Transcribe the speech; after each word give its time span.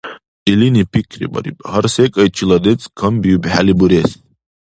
Илини 0.51 0.83
пикрибариб: 0.91 1.57
гьар-секӀайчила 1.69 2.57
децӀ 2.63 2.83
камбиубхӀели 2.97 3.73
бурес. 3.79 4.11